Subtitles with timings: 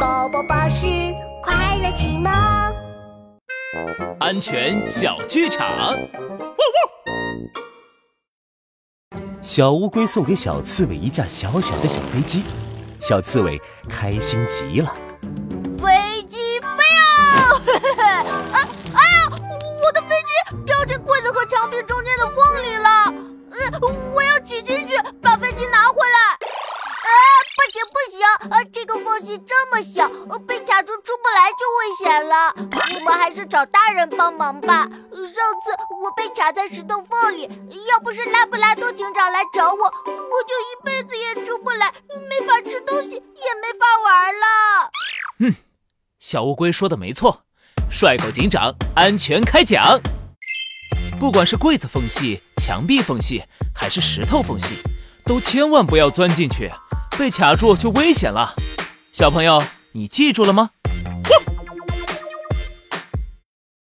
[0.00, 0.86] 宝宝巴士
[1.42, 2.32] 快乐启蒙，
[4.18, 5.94] 安全小剧场。
[9.42, 12.44] 小乌龟送给小刺猬一架小小的小飞机，
[12.98, 13.60] 小刺猬
[13.90, 14.94] 开心极了。
[15.78, 17.60] 飞机飞啊！
[18.52, 18.56] 啊！
[18.96, 22.88] 哎呀，我的飞机掉进柜子和墙壁中间的缝里了。
[23.50, 23.78] 呃，
[27.80, 30.06] 行不行，呃，这个缝隙这么小，
[30.46, 32.54] 被卡住出不来就危险了。
[32.94, 34.86] 我们还是找大人帮忙吧。
[35.10, 35.70] 上次
[36.02, 37.48] 我被卡在石头缝里，
[37.88, 41.90] 要不是拉布拉多警长来找我，我就一辈子也出不来，
[42.28, 44.90] 没法吃东西，也没法玩了。
[45.38, 45.54] 嗯，
[46.18, 47.44] 小乌龟说的没错，
[47.90, 49.98] 帅狗警长安全开讲。
[51.18, 53.42] 不管是柜子缝隙、墙壁缝隙，
[53.74, 54.76] 还是石头缝隙，
[55.24, 56.70] 都千万不要钻进去，
[57.20, 58.54] 被卡住就危险了。
[59.12, 60.70] 小朋友，你记住了吗？